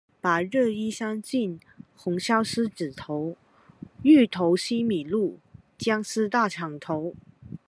[0.19, 1.59] 白日依山盡，
[1.95, 3.35] 紅燒獅子頭，
[4.01, 5.37] 芋頭西米露，
[5.77, 7.13] 薑絲大腸頭